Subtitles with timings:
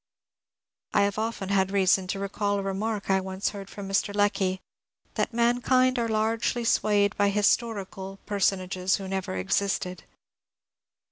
[0.95, 4.15] I have often had reason to recall a remark I once heard from Mr.
[4.15, 4.59] Lecky,—
[5.13, 10.05] that mankind are largely swayed by" historical" personages who never existed.